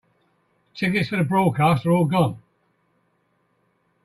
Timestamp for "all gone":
1.91-2.41